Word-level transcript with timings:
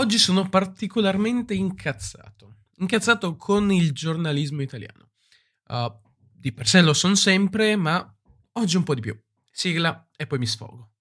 Oggi 0.00 0.16
sono 0.16 0.48
particolarmente 0.48 1.52
incazzato. 1.52 2.54
Incazzato 2.76 3.36
con 3.36 3.70
il 3.70 3.92
giornalismo 3.92 4.62
italiano. 4.62 5.10
Uh, 5.68 5.92
di 6.16 6.54
per 6.54 6.66
sé 6.66 6.80
lo 6.80 6.94
sono 6.94 7.14
sempre, 7.14 7.76
ma 7.76 8.02
oggi 8.52 8.78
un 8.78 8.82
po' 8.82 8.94
di 8.94 9.02
più. 9.02 9.14
Sigla 9.52 10.08
e 10.16 10.26
poi 10.26 10.38
mi 10.38 10.46
sfogo. 10.46 10.92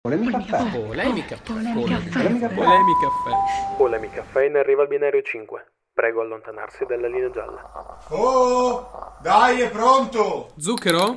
Polemica 0.00 0.42
caffè. 0.42 0.80
Polemica. 0.80 1.36
Polemica 1.36 1.96
caffè. 1.96 2.54
Polemica 2.54 3.06
caffè. 3.06 3.76
Polemica 3.76 4.14
caffè 4.16 4.44
in 4.46 4.56
arriva 4.56 4.82
al 4.82 4.88
binario 4.88 5.22
5. 5.22 5.72
Prego 5.92 6.22
allontanarsi 6.22 6.86
dalla 6.86 7.06
linea 7.06 7.30
gialla. 7.30 8.04
Oh, 8.08 9.16
dai, 9.22 9.60
è 9.60 9.70
pronto! 9.70 10.52
Zucchero? 10.56 11.12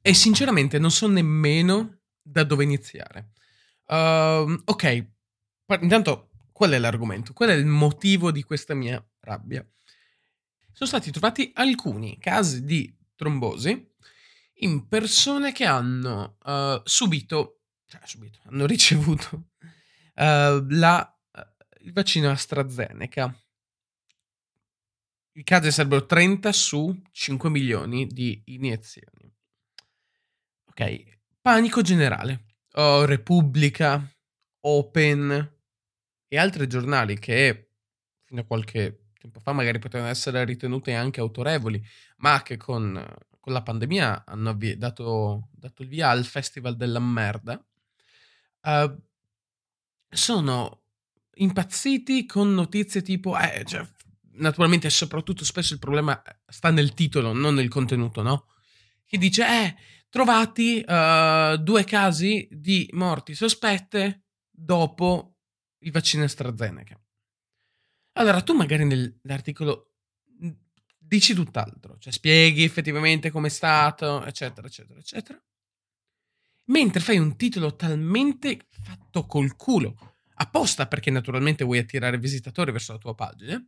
E 0.00 0.14
sinceramente 0.14 0.78
non 0.78 0.92
so 0.92 1.08
nemmeno 1.08 1.98
da 2.22 2.44
dove 2.44 2.62
iniziare. 2.62 3.32
Uh, 3.86 4.54
ok, 4.66 5.18
intanto 5.80 6.30
qual 6.52 6.72
è 6.72 6.78
l'argomento? 6.78 7.32
Qual 7.32 7.48
è 7.48 7.54
il 7.54 7.66
motivo 7.66 8.30
di 8.30 8.42
questa 8.42 8.74
mia 8.74 9.02
rabbia? 9.20 9.66
Sono 10.72 10.88
stati 10.88 11.10
trovati 11.10 11.50
alcuni 11.54 12.18
casi 12.18 12.64
di 12.64 12.94
trombosi 13.14 13.88
in 14.62 14.88
persone 14.88 15.52
che 15.52 15.64
hanno 15.64 16.36
uh, 16.44 16.80
subito, 16.84 17.62
cioè 17.86 18.00
subito, 18.04 18.40
hanno 18.44 18.66
ricevuto 18.66 19.48
uh, 20.16 20.66
la, 20.68 21.18
il 21.80 21.92
vaccino 21.92 22.30
AstraZeneca. 22.30 23.34
I 25.32 25.44
casi 25.44 25.70
sarebbero 25.70 26.04
30 26.04 26.52
su 26.52 27.02
5 27.10 27.48
milioni 27.48 28.06
di 28.06 28.42
iniezioni. 28.46 29.32
Ok, 30.66 31.18
panico 31.40 31.80
generale. 31.80 32.56
Oh, 32.72 33.04
Repubblica, 33.04 34.06
Open 34.60 35.58
e 36.32 36.38
altri 36.38 36.68
giornali 36.68 37.18
che 37.18 37.70
fino 38.22 38.42
a 38.42 38.44
qualche 38.44 39.06
tempo 39.18 39.40
fa 39.40 39.52
magari 39.52 39.80
potevano 39.80 40.08
essere 40.08 40.44
ritenute 40.44 40.94
anche 40.94 41.18
autorevoli, 41.18 41.84
ma 42.18 42.40
che 42.42 42.56
con, 42.56 43.04
con 43.40 43.52
la 43.52 43.62
pandemia 43.62 44.26
hanno 44.26 44.50
avvi- 44.50 44.76
dato, 44.76 45.48
dato, 45.50 45.82
il 45.82 45.88
via 45.88 46.10
al 46.10 46.24
Festival 46.24 46.76
della 46.76 47.00
merda, 47.00 47.60
uh, 48.62 49.02
sono 50.08 50.82
impazziti 51.34 52.26
con 52.26 52.54
notizie 52.54 53.02
tipo, 53.02 53.36
eh, 53.36 53.64
cioè, 53.66 53.84
naturalmente 54.34 54.88
soprattutto 54.88 55.44
spesso 55.44 55.72
il 55.72 55.80
problema 55.80 56.22
sta 56.46 56.70
nel 56.70 56.94
titolo, 56.94 57.32
non 57.32 57.54
nel 57.54 57.68
contenuto, 57.68 58.22
no? 58.22 58.46
Che 59.04 59.18
dice, 59.18 59.44
eh, 59.44 59.76
trovati 60.08 60.84
uh, 60.86 61.56
due 61.56 61.82
casi 61.82 62.46
di 62.52 62.88
morti 62.92 63.34
sospette 63.34 64.26
dopo 64.48 65.34
il 65.80 65.92
vaccino 65.92 66.24
AstraZeneca. 66.24 67.00
Allora, 68.12 68.42
tu 68.42 68.54
magari 68.54 68.84
nell'articolo 68.84 69.94
dici 70.98 71.34
tutt'altro, 71.34 71.98
cioè 71.98 72.12
spieghi 72.12 72.62
effettivamente 72.62 73.30
com'è 73.30 73.48
stato, 73.48 74.24
eccetera, 74.24 74.66
eccetera, 74.66 74.98
eccetera. 74.98 75.42
Mentre 76.66 77.00
fai 77.00 77.18
un 77.18 77.36
titolo 77.36 77.74
talmente 77.74 78.66
fatto 78.70 79.26
col 79.26 79.56
culo, 79.56 80.16
apposta 80.34 80.86
perché 80.86 81.10
naturalmente 81.10 81.64
vuoi 81.64 81.78
attirare 81.78 82.18
visitatori 82.18 82.70
verso 82.70 82.92
la 82.92 82.98
tua 82.98 83.14
pagina, 83.14 83.64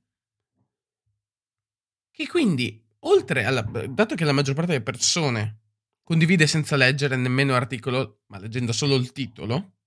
che 2.12 2.28
quindi, 2.28 2.86
oltre 3.00 3.44
alla... 3.44 3.62
dato 3.62 4.14
che 4.14 4.24
la 4.24 4.32
maggior 4.32 4.54
parte 4.54 4.72
delle 4.72 4.84
persone 4.84 5.62
condivide 6.04 6.46
senza 6.46 6.76
leggere 6.76 7.16
nemmeno 7.16 7.52
l'articolo, 7.52 8.22
ma 8.26 8.38
leggendo 8.38 8.72
solo 8.72 8.94
il 8.94 9.10
titolo, 9.12 9.78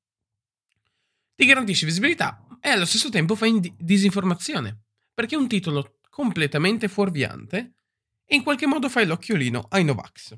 ti 1.35 1.45
garantisci 1.45 1.85
visibilità 1.85 2.45
e 2.61 2.69
allo 2.69 2.85
stesso 2.85 3.09
tempo 3.09 3.35
fai 3.35 3.59
di- 3.59 3.73
disinformazione, 3.77 4.85
perché 5.13 5.35
è 5.35 5.37
un 5.37 5.47
titolo 5.47 5.99
completamente 6.09 6.87
fuorviante 6.87 7.73
e 8.25 8.35
in 8.35 8.43
qualche 8.43 8.65
modo 8.65 8.89
fai 8.89 9.05
l'occhiolino 9.05 9.67
ai 9.69 9.83
Novax. 9.83 10.37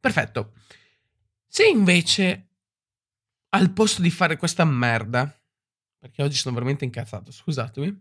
Perfetto. 0.00 0.54
Se 1.46 1.66
invece 1.66 2.48
al 3.50 3.72
posto 3.72 4.00
di 4.02 4.10
fare 4.10 4.36
questa 4.36 4.64
merda, 4.64 5.34
perché 5.98 6.22
oggi 6.22 6.36
sono 6.36 6.54
veramente 6.54 6.84
incazzato, 6.84 7.32
scusatemi, 7.32 8.00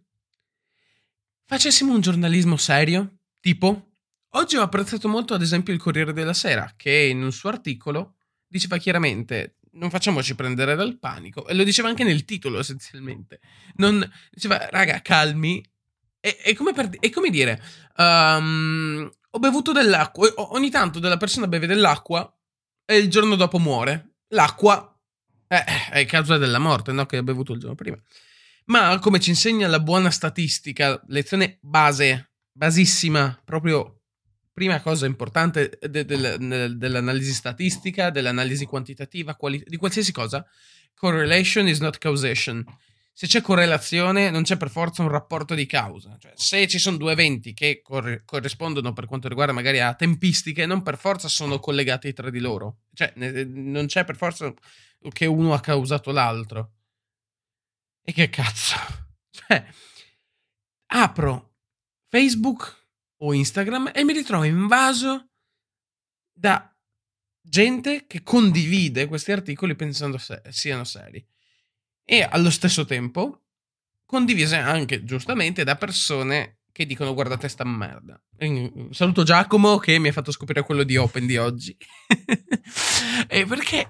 facessimo 1.45 1.93
un 1.93 2.01
giornalismo 2.01 2.57
serio, 2.57 3.19
tipo 3.39 3.87
Oggi 4.31 4.57
ho 4.57 4.61
apprezzato 4.61 5.07
molto, 5.07 5.33
ad 5.33 5.41
esempio, 5.41 5.73
il 5.73 5.79
Corriere 5.79 6.11
della 6.13 6.33
Sera, 6.33 6.73
che 6.75 6.91
in 6.91 7.23
un 7.23 7.31
suo 7.31 7.49
articolo 7.49 8.17
diceva 8.45 8.77
chiaramente: 8.77 9.57
non 9.77 9.89
facciamoci 9.89 10.35
prendere 10.35 10.75
dal 10.75 10.97
panico. 10.97 11.47
E 11.47 11.53
lo 11.53 11.63
diceva 11.63 11.87
anche 11.87 12.03
nel 12.03 12.25
titolo, 12.25 12.59
essenzialmente. 12.59 13.39
Non, 13.75 14.07
diceva, 14.31 14.67
raga, 14.69 15.01
calmi. 15.01 15.63
È, 16.19 16.35
è, 16.43 16.53
come, 16.53 16.73
per, 16.73 16.89
è 16.99 17.09
come, 17.09 17.29
dire: 17.29 17.61
um, 17.97 19.09
ho 19.29 19.39
bevuto 19.39 19.71
dell'acqua. 19.71 20.31
Ogni 20.35 20.69
tanto 20.69 20.99
della 20.99 21.17
persona 21.17 21.47
beve 21.47 21.67
dell'acqua 21.67 22.31
e 22.85 22.97
il 22.97 23.09
giorno 23.09 23.35
dopo 23.35 23.59
muore. 23.59 24.15
L'acqua 24.29 24.99
eh, 25.47 25.63
è 25.91 26.05
causa 26.05 26.37
della 26.37 26.59
morte, 26.59 26.91
no? 26.91 27.05
Che 27.05 27.17
ha 27.17 27.23
bevuto 27.23 27.53
il 27.53 27.59
giorno 27.59 27.75
prima. 27.75 27.97
Ma 28.65 28.99
come 28.99 29.19
ci 29.19 29.29
insegna 29.29 29.67
la 29.67 29.79
buona 29.79 30.09
statistica, 30.09 31.01
lezione 31.07 31.57
base, 31.61 32.31
basissima, 32.51 33.39
proprio 33.45 33.96
prima 34.57 34.81
cosa 34.81 35.05
importante 35.05 35.77
de- 35.87 36.03
de- 36.03 36.75
dell'analisi 36.75 37.31
statistica, 37.31 38.09
dell'analisi 38.09 38.65
quantitativa, 38.65 39.35
quali- 39.35 39.61
di 39.63 39.77
qualsiasi 39.77 40.11
cosa, 40.11 40.43
correlation 40.95 41.67
is 41.67 41.79
not 41.79 41.99
causation. 41.99 42.65
Se 43.13 43.27
c'è 43.27 43.41
correlazione, 43.41 44.31
non 44.31 44.41
c'è 44.41 44.57
per 44.57 44.71
forza 44.71 45.03
un 45.03 45.09
rapporto 45.09 45.53
di 45.53 45.67
causa. 45.67 46.17
Cioè, 46.19 46.31
se 46.35 46.67
ci 46.67 46.79
sono 46.79 46.97
due 46.97 47.11
eventi 47.11 47.53
che 47.53 47.81
cor- 47.83 48.23
corrispondono 48.25 48.93
per 48.93 49.05
quanto 49.05 49.27
riguarda 49.27 49.53
magari 49.53 49.79
a 49.79 49.93
tempistiche, 49.93 50.65
non 50.65 50.81
per 50.81 50.97
forza 50.97 51.27
sono 51.27 51.59
collegati 51.59 52.11
tra 52.13 52.31
di 52.31 52.39
loro. 52.39 52.79
Cioè, 52.95 53.13
ne- 53.17 53.43
non 53.43 53.85
c'è 53.85 54.05
per 54.05 54.15
forza 54.15 54.51
che 55.13 55.27
uno 55.27 55.53
ha 55.53 55.59
causato 55.59 56.11
l'altro. 56.11 56.71
E 58.03 58.11
che 58.11 58.27
cazzo? 58.31 58.75
Cioè, 59.37 59.65
apro 60.87 61.53
Facebook 62.09 62.86
o 63.17 63.33
Instagram 63.33 63.91
e 63.93 64.03
mi 64.03 64.13
ritrovo 64.13 64.43
invaso 64.43 65.29
da 66.31 66.71
gente 67.41 68.05
che 68.05 68.21
condivide 68.21 69.07
questi 69.07 69.31
articoli 69.31 69.75
pensando 69.75 70.17
se- 70.17 70.41
siano 70.49 70.83
seri. 70.83 71.25
E 72.03 72.21
allo 72.21 72.49
stesso 72.49 72.85
tempo 72.85 73.43
condivise 74.05 74.55
anche 74.55 75.03
giustamente 75.03 75.63
da 75.63 75.75
persone 75.75 76.59
che 76.71 76.85
dicono 76.85 77.13
guardate 77.13 77.47
sta 77.47 77.65
merda. 77.65 78.21
E, 78.37 78.89
saluto 78.91 79.23
Giacomo 79.23 79.77
che 79.77 79.97
mi 79.97 80.09
ha 80.09 80.13
fatto 80.13 80.31
scoprire 80.31 80.63
quello 80.63 80.83
di 80.83 80.95
Open 80.95 81.25
di 81.25 81.37
oggi. 81.37 81.75
e 83.27 83.45
perché 83.45 83.89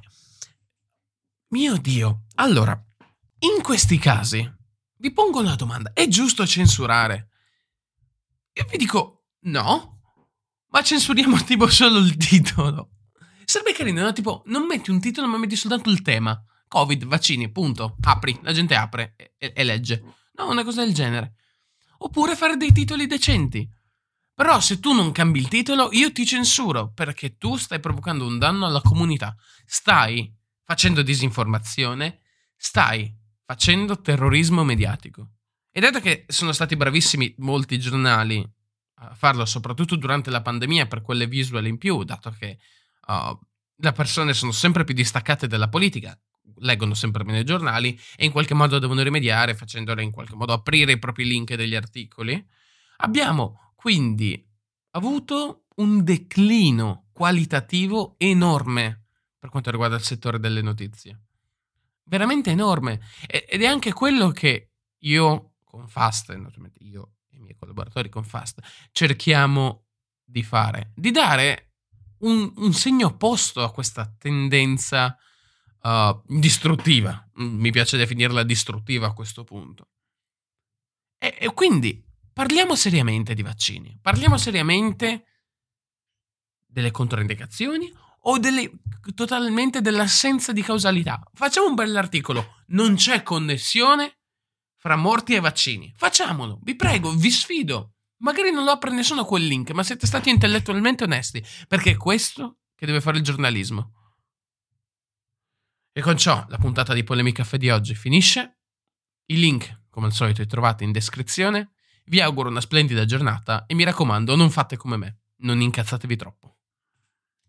mio 1.49 1.77
Dio. 1.77 2.23
Allora, 2.35 2.81
in 3.39 3.61
questi 3.61 3.97
casi 3.97 4.49
vi 4.99 5.11
pongo 5.11 5.39
una 5.39 5.55
domanda, 5.55 5.91
è 5.93 6.07
giusto 6.07 6.47
censurare? 6.47 7.29
Io 8.53 8.65
vi 8.69 8.77
dico 8.77 9.16
No, 9.41 10.01
ma 10.69 10.81
censuriamo 10.81 11.41
tipo 11.43 11.67
solo 11.67 11.99
il 11.99 12.17
titolo. 12.17 12.91
Sarebbe 13.45 13.73
carino, 13.73 14.01
no? 14.01 14.11
Tipo, 14.11 14.43
non 14.47 14.65
metti 14.65 14.91
un 14.91 14.99
titolo, 14.99 15.27
ma 15.27 15.37
metti 15.37 15.55
soltanto 15.55 15.89
il 15.89 16.01
tema. 16.01 16.37
Covid, 16.67 17.05
vaccini, 17.05 17.49
punto. 17.49 17.95
Apri, 18.01 18.37
la 18.41 18.51
gente 18.51 18.75
apre 18.75 19.15
e, 19.37 19.53
e 19.55 19.63
legge. 19.63 20.03
No, 20.33 20.49
una 20.49 20.63
cosa 20.63 20.83
del 20.83 20.93
genere. 20.93 21.35
Oppure 21.99 22.35
fare 22.35 22.57
dei 22.57 22.71
titoli 22.71 23.07
decenti. 23.07 23.67
Però 24.33 24.59
se 24.59 24.79
tu 24.79 24.93
non 24.93 25.11
cambi 25.11 25.39
il 25.39 25.47
titolo, 25.47 25.89
io 25.93 26.11
ti 26.11 26.25
censuro 26.25 26.91
perché 26.91 27.37
tu 27.37 27.55
stai 27.55 27.79
provocando 27.79 28.25
un 28.25 28.37
danno 28.37 28.65
alla 28.65 28.81
comunità. 28.81 29.35
Stai 29.65 30.31
facendo 30.63 31.01
disinformazione, 31.01 32.19
stai 32.55 33.11
facendo 33.45 34.01
terrorismo 34.01 34.63
mediatico. 34.63 35.31
E 35.71 35.79
dato 35.79 36.01
che 36.01 36.25
sono 36.27 36.51
stati 36.51 36.75
bravissimi 36.75 37.33
molti 37.37 37.79
giornali 37.79 38.45
farlo 39.13 39.45
soprattutto 39.45 39.95
durante 39.95 40.29
la 40.29 40.41
pandemia 40.41 40.87
per 40.87 41.01
quelle 41.01 41.27
visual 41.27 41.65
in 41.67 41.77
più, 41.77 42.03
dato 42.03 42.31
che 42.31 42.57
uh, 43.07 43.37
le 43.75 43.91
persone 43.91 44.33
sono 44.33 44.51
sempre 44.51 44.83
più 44.83 44.93
distaccate 44.93 45.47
dalla 45.47 45.69
politica, 45.69 46.19
leggono 46.59 46.93
sempre 46.93 47.23
meno 47.23 47.39
i 47.39 47.45
giornali 47.45 47.99
e 48.15 48.25
in 48.25 48.31
qualche 48.31 48.53
modo 48.53 48.79
devono 48.79 49.03
rimediare 49.03 49.55
facendole 49.55 50.01
in 50.01 50.11
qualche 50.11 50.35
modo 50.35 50.53
aprire 50.53 50.93
i 50.93 50.99
propri 50.99 51.25
link 51.25 51.53
degli 51.53 51.75
articoli. 51.75 52.43
Abbiamo 52.97 53.73
quindi 53.75 54.43
avuto 54.91 55.65
un 55.75 56.03
declino 56.03 57.09
qualitativo 57.11 58.15
enorme 58.17 59.05
per 59.37 59.49
quanto 59.49 59.69
riguarda 59.69 59.95
il 59.95 60.01
settore 60.01 60.39
delle 60.39 60.61
notizie. 60.61 61.25
Veramente 62.03 62.49
enorme. 62.49 63.01
Ed 63.27 63.61
è 63.61 63.65
anche 63.65 63.93
quello 63.93 64.29
che 64.31 64.71
io 64.99 65.51
con 65.63 65.87
Fast, 65.87 66.33
naturalmente 66.33 66.79
io 66.83 67.16
miei 67.47 67.57
collaboratori 67.57 68.09
con 68.09 68.23
Fast, 68.23 68.59
cerchiamo 68.91 69.85
di 70.23 70.43
fare, 70.43 70.91
di 70.95 71.11
dare 71.11 71.73
un, 72.19 72.51
un 72.55 72.73
segno 72.73 73.07
opposto 73.07 73.63
a 73.63 73.71
questa 73.71 74.13
tendenza 74.17 75.17
uh, 75.81 76.21
distruttiva. 76.25 77.29
Mm, 77.41 77.59
Mi 77.59 77.71
piace 77.71 77.97
definirla 77.97 78.43
distruttiva 78.43 79.07
a 79.07 79.13
questo 79.13 79.43
punto. 79.43 79.89
E, 81.17 81.35
e 81.39 81.53
quindi 81.53 82.03
parliamo 82.33 82.75
seriamente 82.75 83.33
di 83.33 83.41
vaccini. 83.41 83.97
Parliamo 84.01 84.37
seriamente 84.37 85.25
delle 86.65 86.91
controindicazioni 86.91 87.91
o 88.21 88.37
delle, 88.39 88.69
totalmente 89.15 89.81
dell'assenza 89.81 90.51
di 90.51 90.61
causalità. 90.61 91.21
Facciamo 91.33 91.67
un 91.67 91.75
bell'articolo. 91.75 92.63
Non 92.67 92.95
c'è 92.95 93.23
connessione 93.23 94.16
fra 94.77 94.95
morti 94.95 95.33
e 95.33 95.39
vaccini. 95.39 95.93
Facciamolo, 95.95 96.59
vi 96.63 96.75
prego, 96.75 97.11
vi 97.11 97.31
sfido. 97.31 97.95
Magari 98.19 98.51
non 98.51 98.63
lo 98.63 98.71
apre 98.71 98.91
nessuno 98.91 99.25
quel 99.25 99.45
link, 99.45 99.71
ma 99.71 99.83
siete 99.83 100.07
stati 100.07 100.29
intellettualmente 100.29 101.03
onesti, 101.03 101.43
perché 101.67 101.91
è 101.91 101.97
questo 101.97 102.59
che 102.75 102.85
deve 102.85 103.01
fare 103.01 103.17
il 103.17 103.23
giornalismo. 103.23 103.93
E 105.91 106.01
con 106.01 106.17
ciò 106.17 106.45
la 106.49 106.57
puntata 106.57 106.93
di 106.93 107.03
Polemica 107.03 107.41
Caffè 107.41 107.57
di 107.57 107.69
oggi 107.69 107.95
finisce. 107.95 108.59
I 109.25 109.39
link, 109.39 109.85
come 109.89 110.07
al 110.07 110.13
solito, 110.13 110.41
li 110.41 110.47
trovate 110.47 110.83
in 110.83 110.91
descrizione. 110.91 111.73
Vi 112.05 112.21
auguro 112.21 112.49
una 112.49 112.61
splendida 112.61 113.03
giornata 113.05 113.65
e 113.65 113.73
mi 113.73 113.83
raccomando, 113.83 114.35
non 114.35 114.49
fate 114.49 114.77
come 114.77 114.97
me, 114.97 115.19
non 115.37 115.59
incazzatevi 115.59 116.15
troppo. 116.15 116.56